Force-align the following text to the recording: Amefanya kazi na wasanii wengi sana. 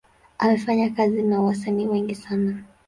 Amefanya 0.39 0.89
kazi 0.91 1.23
na 1.23 1.39
wasanii 1.41 1.87
wengi 1.87 2.15
sana. 2.15 2.63